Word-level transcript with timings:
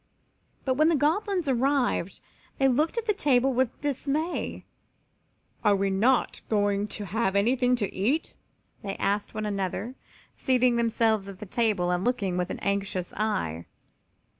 But 0.65 0.73
when 0.77 0.89
the 0.89 0.95
Goblins 0.95 1.47
arrived 1.47 2.21
they 2.57 2.67
looked 2.67 2.97
at 2.97 3.05
the 3.05 3.13
table 3.13 3.53
with 3.53 3.81
dismay. 3.81 4.65
"Are 5.63 5.77
not 5.91 6.41
they 6.49 6.55
going 6.55 6.87
to 6.87 7.05
have 7.05 7.35
anything 7.35 7.75
to 7.75 7.93
eat?" 7.93 8.35
they 8.81 8.95
asked 8.97 9.35
one 9.35 9.45
another, 9.45 9.93
seating 10.35 10.75
themselves 10.75 11.27
at 11.27 11.37
the 11.37 11.45
table 11.45 11.91
and 11.91 12.03
looking 12.03 12.35
with 12.35 12.51
anxious 12.63 13.13
eye. 13.13 13.67